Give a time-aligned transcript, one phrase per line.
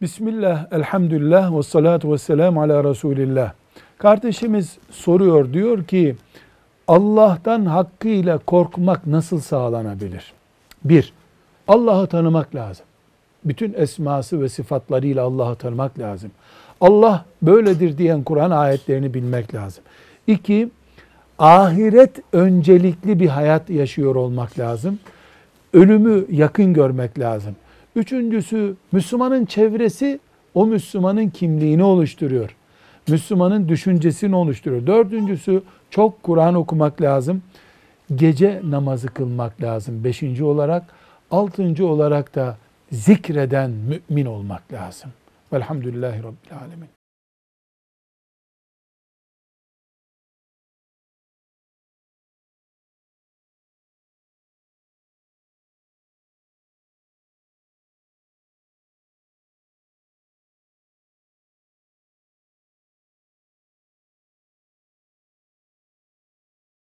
[0.00, 3.52] Bismillah, elhamdülillah ve salatu ve selamu ala Resulillah.
[3.98, 6.16] Kardeşimiz soruyor, diyor ki
[6.88, 10.32] Allah'tan hakkıyla korkmak nasıl sağlanabilir?
[10.84, 11.12] Bir,
[11.68, 12.86] Allah'ı tanımak lazım.
[13.44, 16.30] Bütün esması ve sıfatlarıyla Allah'ı tanımak lazım.
[16.80, 19.84] Allah böyledir diyen Kur'an ayetlerini bilmek lazım.
[20.26, 20.70] İki,
[21.38, 24.98] ahiret öncelikli bir hayat yaşıyor olmak lazım.
[25.72, 27.56] Ölümü yakın görmek lazım.
[27.96, 30.20] Üçüncüsü Müslümanın çevresi
[30.54, 32.56] o Müslümanın kimliğini oluşturuyor.
[33.08, 34.86] Müslümanın düşüncesini oluşturuyor.
[34.86, 37.42] Dördüncüsü çok Kur'an okumak lazım.
[38.14, 40.04] Gece namazı kılmak lazım.
[40.04, 40.82] Beşinci olarak.
[41.30, 42.56] Altıncı olarak da
[42.92, 45.10] zikreden mümin olmak lazım.
[45.52, 46.99] Velhamdülillahi Rabbil Alemin.